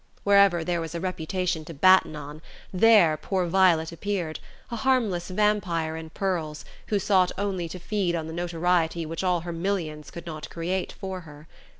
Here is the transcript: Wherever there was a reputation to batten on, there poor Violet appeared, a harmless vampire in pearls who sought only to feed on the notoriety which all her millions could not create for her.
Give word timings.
Wherever 0.23 0.63
there 0.63 0.81
was 0.81 0.95
a 0.95 0.99
reputation 0.99 1.63
to 1.65 1.75
batten 1.75 2.15
on, 2.15 2.41
there 2.73 3.17
poor 3.17 3.45
Violet 3.45 3.91
appeared, 3.91 4.39
a 4.71 4.77
harmless 4.77 5.27
vampire 5.29 5.95
in 5.95 6.09
pearls 6.09 6.65
who 6.87 6.97
sought 6.97 7.31
only 7.37 7.69
to 7.69 7.77
feed 7.77 8.15
on 8.15 8.25
the 8.25 8.33
notoriety 8.33 9.05
which 9.05 9.23
all 9.23 9.41
her 9.41 9.53
millions 9.53 10.09
could 10.09 10.25
not 10.25 10.49
create 10.49 10.91
for 10.91 11.19
her. 11.19 11.47